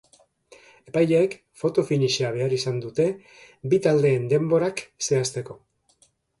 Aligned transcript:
Epaileek 0.91 1.35
foto-finisha 1.63 2.33
behar 2.39 2.57
izan 2.59 2.81
dute 2.87 3.07
bi 3.75 3.81
taldeen 3.87 4.29
denborak 4.35 4.85
zehazteko. 5.11 5.63